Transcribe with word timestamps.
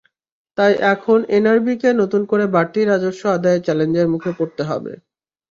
তাই 0.57 0.73
এখন 0.93 1.19
এনবিআরকে 1.37 1.89
নতুন 2.01 2.21
করে 2.31 2.45
বাড়তি 2.55 2.79
রাজস্ব 2.83 3.23
আদায়ে 3.35 3.63
চ্যালেঞ্জের 3.65 4.07
মুখে 4.13 4.31
পড়তে 4.37 4.63
হবে। 4.63 4.93